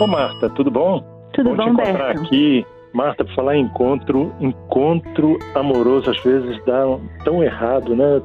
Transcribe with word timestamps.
Ô 0.00 0.06
Marta, 0.06 0.48
tudo 0.50 0.70
bom? 0.70 1.04
Tudo 1.32 1.50
bom, 1.50 1.56
bom, 1.56 1.64
te 1.64 1.70
encontrar 1.70 2.14
Berto? 2.14 2.22
aqui. 2.22 2.66
Marta, 2.92 3.24
por 3.24 3.34
falar 3.34 3.56
em 3.56 3.64
encontro, 3.64 4.32
encontro 4.40 5.38
amoroso 5.54 6.10
às 6.10 6.22
vezes 6.22 6.62
dá 6.64 6.84
tão 7.24 7.42
errado, 7.42 7.96
né? 7.96 8.20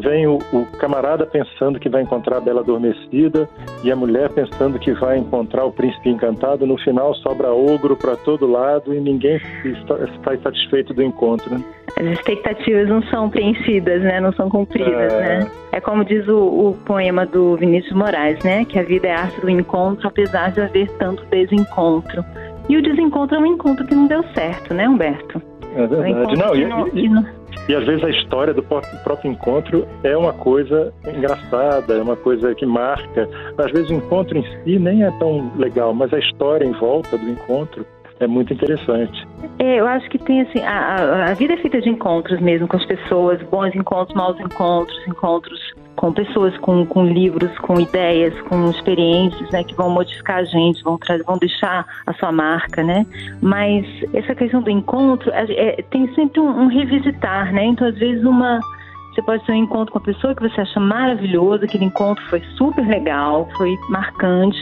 Vem 0.00 0.26
o, 0.26 0.38
o 0.52 0.66
camarada 0.78 1.26
pensando 1.26 1.78
que 1.80 1.88
vai 1.88 2.02
encontrar 2.02 2.36
a 2.36 2.40
bela 2.40 2.60
adormecida 2.60 3.48
e 3.82 3.90
a 3.90 3.96
mulher 3.96 4.28
pensando 4.30 4.78
que 4.78 4.92
vai 4.92 5.18
encontrar 5.18 5.64
o 5.64 5.72
príncipe 5.72 6.08
encantado. 6.08 6.64
No 6.66 6.78
final 6.78 7.14
sobra 7.16 7.52
ogro 7.52 7.96
para 7.96 8.14
todo 8.16 8.46
lado 8.46 8.94
e 8.94 9.00
ninguém 9.00 9.40
está, 9.64 9.94
está 10.04 10.36
satisfeito 10.42 10.94
do 10.94 11.02
encontro. 11.02 11.52
Né? 11.58 11.64
As 11.98 12.06
expectativas 12.06 12.88
não 12.88 13.02
são 13.04 13.28
preenchidas, 13.28 14.02
né? 14.02 14.20
Não 14.20 14.32
são 14.32 14.48
cumpridas, 14.48 15.12
É. 15.12 15.38
né? 15.40 15.50
É 15.72 15.80
como 15.80 16.04
diz 16.04 16.26
o, 16.28 16.38
o 16.70 16.78
poema 16.86 17.26
do 17.26 17.56
Vinícius 17.56 17.92
Moraes, 17.94 18.42
né? 18.44 18.64
Que 18.64 18.78
a 18.78 18.82
vida 18.82 19.08
é 19.08 19.14
a 19.14 19.22
arte 19.22 19.40
do 19.40 19.50
encontro, 19.50 20.06
apesar 20.08 20.52
de 20.52 20.60
haver 20.60 20.88
tanto 20.92 21.24
desencontro. 21.26 22.24
E 22.68 22.76
o 22.76 22.82
desencontro 22.82 23.36
é 23.36 23.40
um 23.40 23.46
encontro 23.46 23.84
que 23.84 23.94
não 23.94 24.06
deu 24.06 24.22
certo, 24.34 24.72
né, 24.72 24.88
Humberto? 24.88 25.42
É 25.74 25.86
verdade. 25.86 26.10
encontro 26.12 26.36
Não, 26.38 26.54
e, 26.54 26.64
não- 26.66 26.88
e- 26.94 27.08
não- 27.08 27.41
e 27.68 27.74
às 27.74 27.84
vezes 27.84 28.02
a 28.04 28.10
história 28.10 28.52
do 28.52 28.62
pró- 28.62 28.82
próprio 29.04 29.30
encontro 29.30 29.86
é 30.02 30.16
uma 30.16 30.32
coisa 30.32 30.92
engraçada, 31.06 31.94
é 31.94 32.02
uma 32.02 32.16
coisa 32.16 32.54
que 32.54 32.66
marca. 32.66 33.28
Às 33.58 33.70
vezes 33.72 33.90
o 33.90 33.94
encontro 33.94 34.36
em 34.38 34.42
si 34.42 34.78
nem 34.78 35.04
é 35.04 35.10
tão 35.18 35.50
legal, 35.56 35.94
mas 35.94 36.12
a 36.12 36.18
história 36.18 36.64
em 36.64 36.72
volta 36.72 37.16
do 37.16 37.28
encontro 37.28 37.86
é 38.20 38.26
muito 38.26 38.52
interessante. 38.52 39.26
É, 39.58 39.80
eu 39.80 39.86
acho 39.86 40.08
que 40.08 40.18
tem 40.18 40.42
assim, 40.42 40.60
a- 40.60 41.30
a 41.30 41.34
vida 41.34 41.54
é 41.54 41.56
feita 41.56 41.80
de 41.80 41.88
encontros 41.88 42.40
mesmo 42.40 42.68
com 42.68 42.76
as 42.76 42.84
pessoas, 42.84 43.42
bons 43.44 43.74
encontros, 43.74 44.16
maus 44.16 44.38
encontros, 44.38 44.96
encontros 45.08 45.58
com 46.02 46.12
pessoas, 46.12 46.58
com, 46.58 46.84
com 46.84 47.06
livros, 47.06 47.56
com 47.60 47.80
ideias, 47.80 48.34
com 48.48 48.68
experiências, 48.70 49.48
né, 49.52 49.62
que 49.62 49.72
vão 49.76 49.88
modificar 49.88 50.38
a 50.38 50.44
gente, 50.44 50.82
vão 50.82 50.98
vão 51.24 51.38
deixar 51.38 51.86
a 52.04 52.12
sua 52.14 52.32
marca, 52.32 52.82
né? 52.82 53.06
Mas 53.40 53.86
essa 54.12 54.34
questão 54.34 54.60
do 54.60 54.68
encontro 54.68 55.30
é- 55.30 55.52
é- 55.52 55.82
tem 55.90 56.12
sempre 56.14 56.40
um, 56.40 56.64
um 56.64 56.66
revisitar, 56.66 57.52
né? 57.52 57.66
Então 57.66 57.86
às 57.86 57.96
vezes 57.96 58.24
uma 58.24 58.58
você 59.14 59.22
pode 59.22 59.44
ter 59.44 59.52
um 59.52 59.56
encontro 59.56 59.92
com 59.92 59.98
a 59.98 60.02
pessoa 60.02 60.34
que 60.34 60.42
você 60.42 60.60
acha 60.60 60.80
maravilhoso, 60.80 61.64
aquele 61.64 61.84
encontro 61.84 62.24
foi 62.30 62.42
super 62.56 62.84
legal, 62.84 63.48
foi 63.56 63.72
marcante. 63.88 64.58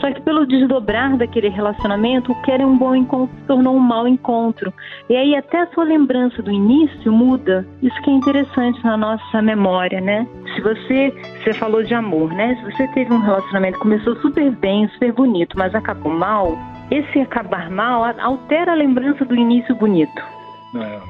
Só 0.00 0.10
que 0.10 0.20
pelo 0.22 0.46
desdobrar 0.46 1.16
daquele 1.18 1.50
relacionamento, 1.50 2.32
o 2.32 2.42
que 2.42 2.50
era 2.50 2.66
um 2.66 2.76
bom 2.76 2.94
encontro 2.94 3.36
se 3.36 3.46
tornou 3.46 3.76
um 3.76 3.78
mau 3.78 4.08
encontro. 4.08 4.72
E 5.08 5.14
aí 5.14 5.36
até 5.36 5.60
a 5.60 5.66
sua 5.68 5.84
lembrança 5.84 6.42
do 6.42 6.50
início 6.50 7.12
muda. 7.12 7.66
Isso 7.82 8.00
que 8.02 8.10
é 8.10 8.14
interessante 8.14 8.82
na 8.82 8.96
nossa 8.96 9.42
memória, 9.42 10.00
né? 10.00 10.26
Se 10.54 10.60
você, 10.60 11.10
você 11.42 11.54
falou 11.54 11.82
de 11.82 11.94
amor, 11.94 12.32
né? 12.32 12.56
Se 12.56 12.72
você 12.72 12.88
teve 12.88 13.12
um 13.12 13.20
relacionamento 13.20 13.74
que 13.74 13.82
começou 13.82 14.16
super 14.16 14.50
bem, 14.50 14.88
super 14.88 15.12
bonito, 15.12 15.56
mas 15.58 15.74
acabou 15.74 16.12
mal, 16.12 16.58
esse 16.90 17.20
acabar 17.20 17.70
mal 17.70 18.04
altera 18.18 18.72
a 18.72 18.74
lembrança 18.74 19.24
do 19.24 19.34
início 19.34 19.74
bonito 19.74 20.40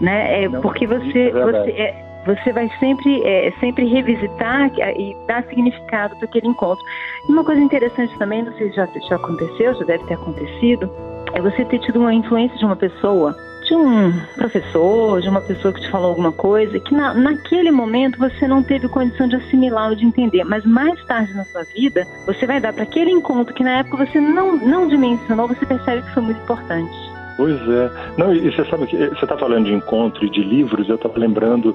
né? 0.01 0.45
É 0.45 0.49
Não, 0.49 0.61
porque 0.61 0.87
você 0.87 1.29
é 1.29 1.31
verdade. 1.31 1.73
você 1.73 1.81
é, 1.81 2.23
você 2.27 2.53
vai 2.53 2.71
sempre 2.79 3.23
é, 3.25 3.53
sempre 3.61 3.85
revisitar 3.87 4.71
e 4.79 5.17
dar 5.27 5.45
significado 5.45 6.17
para 6.17 6.27
aquele 6.27 6.49
encontro. 6.49 6.85
E 7.29 7.33
uma 7.33 7.45
coisa 7.45 7.61
interessante 7.61 8.17
também, 8.19 8.43
não 8.43 8.53
sei 8.55 8.71
se 8.71 8.77
já, 8.77 8.89
já 9.09 9.17
aconteceu, 9.17 9.75
já 9.75 9.85
deve 9.85 10.05
ter 10.05 10.15
acontecido, 10.15 10.91
é 11.33 11.41
você 11.41 11.65
ter 11.65 11.79
tido 11.81 12.01
uma 12.01 12.13
influência 12.13 12.57
de 12.59 12.65
uma 12.65 12.77
pessoa, 12.77 13.35
de 13.71 13.77
um 13.77 14.13
professor, 14.35 15.21
de 15.21 15.29
uma 15.29 15.41
pessoa 15.41 15.73
que 15.73 15.81
te 15.81 15.91
falou 15.91 16.09
alguma 16.09 16.33
coisa, 16.33 16.81
que 16.81 16.93
na, 16.93 17.15
naquele 17.15 17.71
momento 17.71 18.19
você 18.19 18.49
não 18.49 18.65
teve 18.65 18.89
condição 18.89 19.29
de 19.29 19.37
assimilar 19.37 19.91
ou 19.91 19.95
de 19.95 20.05
entender, 20.05 20.43
mas 20.43 20.67
mais 20.67 21.03
tarde 21.05 21.33
na 21.35 21.45
sua 21.45 21.63
vida 21.63 22.05
você 22.27 22.47
vai 22.47 22.61
dar 22.61 22.73
para 22.73 22.83
aquele 22.83 23.13
encontro 23.13 23.55
que 23.55 23.63
na 23.63 23.79
época 23.79 24.05
você 24.05 24.21
não 24.21 24.57
não 24.57 24.89
dimensionou, 24.89 25.47
você 25.47 25.65
percebe 25.65 26.03
que 26.03 26.13
foi 26.13 26.23
muito 26.23 26.41
importante. 26.43 26.91
Pois 27.37 27.57
é. 27.69 27.91
Não, 28.19 28.35
e 28.35 28.51
você 28.51 28.65
sabe 28.65 28.87
que 28.87 28.97
você 28.97 29.25
está 29.25 29.39
falando 29.39 29.67
de 29.67 29.73
encontro 29.73 30.25
e 30.27 30.31
de 30.31 30.43
livros, 30.43 30.89
eu 30.89 30.97
estava 30.97 31.19
lembrando 31.19 31.75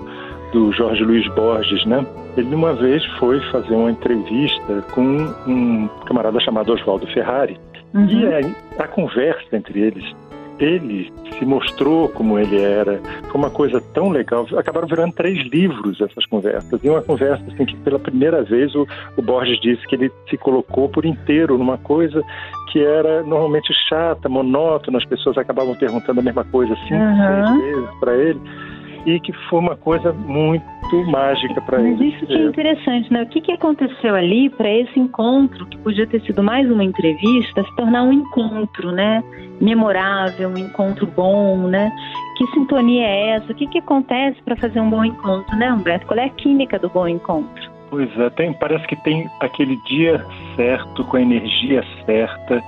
do 0.52 0.72
Jorge 0.74 1.03
Luiz 1.03 1.28
Borges, 1.30 1.86
né? 1.86 2.06
Ele 2.36 2.53
uma 2.53 2.74
vez 2.74 3.03
foi 3.18 3.40
fazer 3.52 3.74
uma 3.74 3.90
entrevista 3.90 4.84
com 4.92 5.34
um 5.48 5.88
camarada 6.06 6.40
chamado 6.42 6.74
Oswaldo 6.74 7.08
Ferrari. 7.08 7.58
Uhum. 7.94 8.06
E 8.06 8.34
aí, 8.34 8.56
a 8.78 8.88
conversa 8.88 9.56
entre 9.56 9.80
eles, 9.80 10.03
ele 10.59 11.12
se 11.38 11.46
mostrou 11.46 12.09
como 12.09 12.38
ele 12.40 12.59
era, 12.59 13.00
foi 13.29 13.35
uma 13.35 13.50
coisa 13.50 13.81
tão 13.94 14.09
legal. 14.09 14.46
Acabaram 14.57 14.88
virando 14.88 15.13
três 15.13 15.46
livros 15.47 16.00
essas 16.01 16.25
conversas. 16.25 16.79
E 16.84 16.90
uma 16.90 17.01
conversa 17.01 17.44
assim 17.51 17.66
que 17.66 17.75
pela 17.78 18.00
primeira 18.00 18.44
vez 18.44 18.73
o, 18.75 18.88
o 19.18 19.22
Borges 19.22 19.59
disse 19.62 19.85
que 19.88 19.95
ele 19.95 20.12
se 20.29 20.38
colocou 20.38 20.90
por 20.90 21.06
inteiro 21.06 21.57
numa 21.57 21.78
coisa 21.78 22.22
que 22.72 22.79
era 22.84 23.24
normalmente 23.24 23.74
chata, 23.88 24.28
monótona, 24.28 24.97
as 24.97 25.06
pessoas 25.06 25.38
acabavam 25.38 25.75
perguntando 25.75 26.19
a 26.19 26.24
mesma 26.24 26.44
coisa 26.44 26.75
cinco, 26.88 26.95
Aham. 26.95 27.57
seis 27.57 27.75
vezes 27.75 28.00
para 28.00 28.18
ele. 28.18 28.41
E 29.06 29.20
que 29.20 29.32
foi 29.50 29.60
uma 29.60 29.76
coisa 29.76 30.12
muito 30.12 30.66
mágica 31.08 31.62
para 31.62 31.80
Mas 31.80 32.00
ele. 32.00 32.10
isso 32.10 32.26
que 32.26 32.34
é 32.34 32.46
interessante, 32.46 33.12
né? 33.12 33.24
O 33.24 33.28
que, 33.28 33.42
que 33.42 33.52
aconteceu 33.52 34.16
ali 34.16 34.50
para 34.50 34.70
esse 34.70 35.00
encontro, 35.00 35.66
que 35.68 35.78
podia 35.78 36.08
ter 36.08 36.22
sido 36.22 36.44
mais 36.44 36.70
uma 36.70 36.84
entrevista, 36.84 37.64
se 37.64 37.76
tornar 37.76 38.04
um 38.04 38.14
encontro, 38.14 38.92
né? 38.92 39.24
Memorável, 39.62 40.50
um 40.50 40.58
encontro 40.58 41.08
bom, 41.08 41.68
né? 41.68 41.92
Que 42.38 42.46
sintonia 42.48 43.06
é 43.06 43.30
essa? 43.38 43.52
O 43.52 43.56
que, 43.56 43.68
que 43.68 43.80
acontece 43.80 44.42
para 44.44 44.56
fazer 44.56 44.80
um 44.80 44.90
bom 44.90 45.04
encontro, 45.04 45.56
né, 45.56 45.72
Humberto? 45.72 46.06
Qual 46.06 46.20
é 46.20 46.26
a 46.26 46.30
química 46.30 46.78
do 46.78 46.90
bom 46.90 47.08
encontro? 47.08 47.75
Pois 47.95 48.19
é, 48.19 48.29
tem, 48.31 48.51
parece 48.51 48.85
que 48.88 48.95
tem 48.97 49.29
aquele 49.39 49.78
dia 49.78 50.22
certo, 50.57 51.01
com 51.06 51.16
a 51.16 51.22
energia 51.22 51.81
certa, 52.06 52.61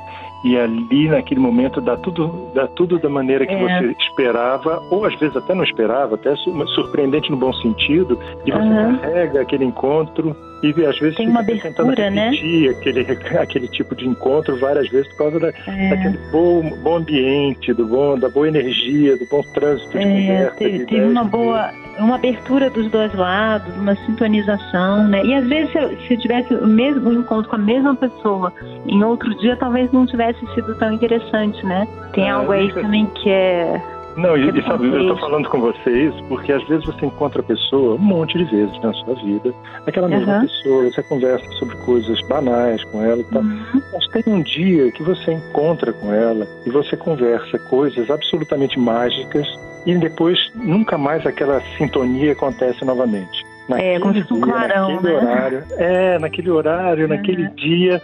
e 0.45 0.57
ali 0.57 1.09
naquele 1.09 1.41
momento 1.41 1.81
dá 1.81 1.97
tudo, 1.97 2.49
dá 2.55 2.65
tudo 2.67 2.97
da 2.97 3.09
maneira 3.09 3.45
que 3.45 3.53
É. 3.53 3.57
você 3.57 3.91
esperava, 3.99 4.81
ou 4.89 5.03
às 5.03 5.13
vezes 5.19 5.35
até 5.35 5.53
não 5.53 5.65
esperava, 5.65 6.15
até 6.15 6.33
su- 6.38 6.67
surpreendente 6.69 7.29
no 7.29 7.35
bom 7.35 7.51
sentido, 7.55 8.17
e 8.45 8.51
você 8.51 8.57
Aham. 8.57 8.97
carrega 8.99 9.41
aquele 9.41 9.65
encontro 9.65 10.33
e 10.63 10.69
às 10.85 10.97
vezes 10.97 11.17
Tem 11.17 11.27
uma 11.29 11.44
fica 11.44 11.61
tentando 11.63 11.91
abertura, 11.91 12.09
né? 12.09 12.29
repetir 12.29 12.69
aquele, 12.69 13.01
aquele 13.38 13.67
tipo 13.67 13.94
de 13.95 14.07
encontro 14.07 14.57
várias 14.59 14.88
vezes 14.89 15.07
por 15.09 15.17
causa 15.17 15.39
da, 15.41 15.49
É, 15.49 15.89
daquele 15.89 16.17
bom, 16.31 16.61
bom 16.83 16.95
ambiente, 16.97 17.73
do 17.73 17.85
bom, 17.85 18.17
da 18.17 18.29
boa 18.29 18.47
energia, 18.47 19.17
do 19.17 19.25
bom 19.25 19.41
trânsito 19.53 19.91
de 19.99 20.05
é, 20.05 20.07
conversa. 20.07 20.55
teve, 20.55 20.85
teve 20.85 21.05
uma 21.05 21.25
boa, 21.25 21.69
uma 22.00 22.16
abertura 22.16 22.69
dos 22.69 22.90
dois 22.91 23.13
lados, 23.16 23.75
uma 23.75 23.96
sintonização, 24.06 25.08
né? 25.08 25.24
E 25.25 25.34
às 25.34 25.47
vezes 25.47 25.72
se, 25.72 25.78
eu- 25.78 25.90
se 26.02 26.13
eu 26.13 26.19
tivesse 26.19 26.53
o 26.53 26.68
mesmo 26.68 27.12
encontro 27.12 27.50
com 27.50 27.56
a 27.56 27.59
mesma 27.59 27.96
pessoa 27.96 28.53
em 28.85 29.03
outro 29.03 29.34
dia, 29.40 29.56
talvez 29.58 29.91
não 29.91 30.06
tivesse 30.06 30.40
sido 30.53 30.75
tão 30.75 30.91
interessante, 30.91 31.66
né? 31.66 31.88
Tem 32.13 32.25
É, 32.28 32.30
algo 32.31 32.52
aí 32.52 32.68
isso 32.68 32.80
é- 32.80 32.81
também 32.81 33.06
que 33.07 33.30
é 33.30 33.81
Não, 34.18 34.36
e, 34.36 34.52
Que 34.52 34.59
e 34.59 34.63
sabe, 34.63 34.88
eu 34.88 35.00
estou 35.02 35.18
falando 35.19 35.47
com 35.47 35.59
vocês 35.62 36.12
porque 36.28 36.52
às 36.52 36.63
vezes 36.68 36.84
você 36.88 37.06
encontra 37.06 37.40
a 37.40 37.44
pessoa 37.44 37.94
um 37.94 38.00
monte 38.00 38.36
de 38.36 38.46
vezes 38.46 38.81
na 38.81 38.91
sua 38.94 39.13
vida, 39.13 39.53
aquela 39.86 40.07
mesma 40.07 40.34
Aham. 40.34 40.41
pessoa, 40.41 40.84
você 40.86 41.03
conversa 41.03 41.46
sobre 41.59 41.75
coisas 41.86 42.19
banais 42.28 42.84
com 42.86 43.03
ela 43.03 43.22
e 43.22 43.24
tal. 43.25 43.44
Uhum. 43.44 43.81
Mas 43.94 44.07
tem 44.07 44.34
um 44.34 44.41
dia 44.41 44.91
que 44.91 45.03
você 45.03 45.34
encontra 45.34 45.94
com 45.94 46.12
ela 46.12 46.47
e 46.66 46.69
você 46.72 46.97
conversa 46.97 47.59
coisas 47.69 48.09
absolutamente 48.09 48.80
mágicas 48.80 49.47
e 49.88 49.98
depois 49.98 50.38
nunca 50.53 50.98
mais 50.98 51.25
aquela 51.25 51.62
sintonia 51.78 52.34
acontece 52.34 52.84
novamente. 52.86 53.48
É, 53.72 54.00
como 54.00 54.14
se 54.14 54.34
um 54.34 54.40
clarão, 54.42 54.92
naquele 55.02 55.14
né? 55.14 55.20
horário. 55.20 55.64
É, 55.78 56.20
naquele 56.20 56.50
horário, 56.52 57.03
Uhum. 57.03 57.09
naquele 57.09 57.48
dia 57.52 58.02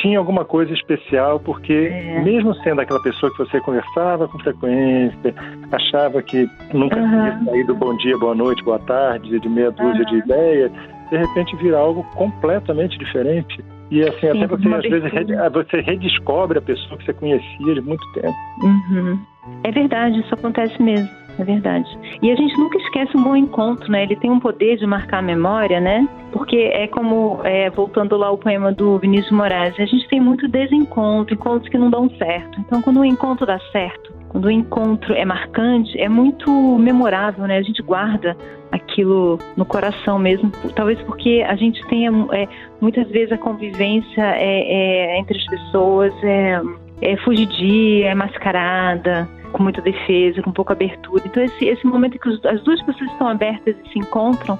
tinha 0.00 0.18
alguma 0.18 0.44
coisa 0.44 0.72
especial, 0.72 1.38
porque 1.40 1.90
É. 1.92 2.20
mesmo 2.22 2.54
sendo 2.56 2.80
aquela 2.80 3.00
pessoa 3.02 3.30
que 3.32 3.38
você 3.38 3.60
conversava 3.60 4.26
com 4.26 4.38
frequência, 4.40 5.34
achava 5.70 6.20
que 6.22 6.48
nunca 6.72 6.96
Uhum. 6.98 7.26
ia 7.26 7.38
sair 7.44 7.64
do 7.66 7.74
bom 7.74 7.96
dia, 7.98 8.18
boa 8.18 8.34
noite, 8.34 8.62
boa 8.64 8.78
tarde, 8.80 9.38
de 9.38 9.48
meia 9.48 9.70
dúzia 9.70 10.04
de 10.04 10.14
Uhum. 10.14 10.18
ideias, 10.20 10.72
de 11.10 11.16
repente 11.16 11.54
vira 11.56 11.78
algo 11.78 12.02
completamente 12.14 12.98
diferente. 12.98 13.62
E 13.92 14.02
assim, 14.04 14.26
até 14.26 14.46
você 14.46 14.68
às 14.68 14.82
vezes 14.82 15.12
você 15.52 15.80
redescobre 15.82 16.56
a 16.56 16.62
pessoa 16.62 16.96
que 16.96 17.04
você 17.04 17.12
conhecia 17.12 17.74
de 17.74 17.80
muito 17.82 18.02
tempo. 18.14 18.34
Uhum. 18.62 19.18
É 19.64 19.70
verdade, 19.70 20.18
isso 20.18 20.32
acontece 20.32 20.82
mesmo. 20.82 21.10
É 21.38 21.44
verdade. 21.44 21.86
E 22.22 22.30
a 22.30 22.34
gente 22.34 22.56
nunca 22.58 22.78
esquece 22.78 23.14
um 23.14 23.22
bom 23.22 23.36
encontro, 23.36 23.90
né? 23.92 24.04
Ele 24.04 24.16
tem 24.16 24.30
um 24.30 24.40
poder 24.40 24.78
de 24.78 24.86
marcar 24.86 25.18
a 25.18 25.22
memória, 25.22 25.78
né? 25.78 26.08
Porque 26.32 26.56
é 26.56 26.86
como, 26.88 27.40
é, 27.44 27.68
voltando 27.68 28.16
lá 28.16 28.28
ao 28.28 28.38
poema 28.38 28.72
do 28.72 28.98
Vinícius 28.98 29.30
Moraes, 29.32 29.78
a 29.78 29.84
gente 29.84 30.08
tem 30.08 30.20
muito 30.20 30.48
desencontro, 30.48 31.34
encontros 31.34 31.68
que 31.68 31.76
não 31.76 31.90
dão 31.90 32.08
certo. 32.16 32.60
Então, 32.60 32.80
quando 32.80 33.00
o 33.00 33.04
encontro 33.04 33.44
dá 33.44 33.58
certo, 33.72 34.12
quando 34.28 34.46
o 34.46 34.50
encontro 34.50 35.12
é 35.12 35.24
marcante, 35.24 35.98
é 36.00 36.08
muito 36.08 36.50
memorável, 36.78 37.46
né? 37.46 37.58
A 37.58 37.62
gente 37.62 37.82
guarda 37.82 38.36
aquilo 38.82 39.38
no 39.56 39.64
coração 39.64 40.18
mesmo, 40.18 40.50
talvez 40.74 41.00
porque 41.02 41.44
a 41.46 41.56
gente 41.56 41.84
tenha 41.86 42.10
é, 42.32 42.48
muitas 42.80 43.08
vezes 43.08 43.32
a 43.32 43.38
convivência 43.38 44.22
é, 44.22 45.14
é, 45.14 45.18
entre 45.18 45.38
as 45.38 45.44
pessoas 45.46 46.12
é, 46.22 46.60
é 47.00 47.16
fugidia, 47.18 48.10
é 48.10 48.14
mascarada, 48.14 49.28
com 49.52 49.62
muita 49.62 49.80
defesa, 49.80 50.42
com 50.42 50.52
pouca 50.52 50.72
abertura. 50.72 51.22
Então 51.26 51.42
esse, 51.42 51.64
esse 51.64 51.86
momento 51.86 52.18
que 52.18 52.28
as 52.48 52.62
duas 52.62 52.82
pessoas 52.82 53.10
estão 53.12 53.28
abertas 53.28 53.76
e 53.84 53.92
se 53.92 53.98
encontram 53.98 54.58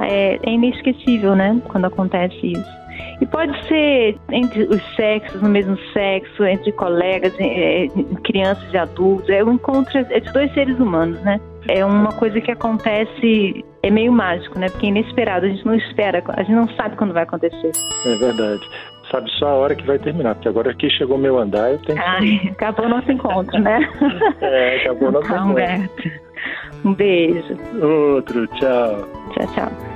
é, 0.00 0.38
é 0.42 0.50
inesquecível, 0.50 1.34
né? 1.34 1.60
Quando 1.68 1.86
acontece 1.86 2.52
isso. 2.52 2.85
E 3.20 3.26
pode 3.26 3.52
ser 3.66 4.18
entre 4.30 4.64
os 4.64 4.82
sexos, 4.94 5.40
no 5.40 5.48
mesmo 5.48 5.76
sexo, 5.92 6.44
entre 6.44 6.72
colegas, 6.72 7.34
é, 7.38 7.86
crianças 8.24 8.72
e 8.72 8.76
adultos. 8.76 9.28
É 9.28 9.42
um 9.42 9.54
encontro 9.54 9.98
é 9.98 10.20
de 10.20 10.32
dois 10.32 10.52
seres 10.54 10.78
humanos, 10.78 11.20
né? 11.22 11.40
É 11.68 11.84
uma 11.84 12.12
coisa 12.12 12.40
que 12.40 12.50
acontece, 12.50 13.64
é 13.82 13.90
meio 13.90 14.12
mágico, 14.12 14.58
né? 14.58 14.68
Porque 14.68 14.86
é 14.86 14.88
inesperado, 14.90 15.46
a 15.46 15.48
gente 15.48 15.66
não 15.66 15.74
espera, 15.74 16.22
a 16.28 16.42
gente 16.42 16.54
não 16.54 16.68
sabe 16.76 16.96
quando 16.96 17.12
vai 17.12 17.24
acontecer. 17.24 17.72
É 18.04 18.14
verdade 18.16 18.66
sabe 19.10 19.30
só 19.38 19.46
a 19.46 19.54
hora 19.54 19.74
que 19.74 19.86
vai 19.86 19.98
terminar, 19.98 20.34
porque 20.34 20.48
agora 20.48 20.70
aqui 20.70 20.90
chegou 20.90 21.18
meu 21.18 21.38
andar, 21.38 21.72
eu 21.72 21.78
tenho 21.78 21.98
que... 21.98 22.04
Ai, 22.04 22.48
acabou 22.50 22.86
o 22.86 22.88
nosso 22.88 23.10
encontro, 23.10 23.58
né? 23.60 23.78
é, 24.40 24.76
acabou 24.78 25.08
o 25.08 25.12
nosso 25.12 25.26
então, 25.26 25.50
encontro. 25.50 25.52
Humberto, 25.52 26.10
um 26.84 26.94
beijo. 26.94 27.56
Outro, 27.82 28.46
tchau. 28.48 29.08
Tchau, 29.32 29.46
tchau. 29.54 29.95